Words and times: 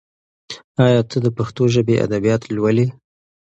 ایا 0.85 1.01
ته 1.09 1.17
د 1.25 1.27
پښتو 1.37 1.63
ژبې 1.73 1.95
ادبیات 2.05 2.41
لولي؟ 2.55 2.87